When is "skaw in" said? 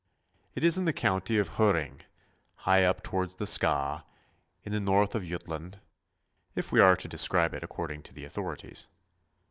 3.45-4.71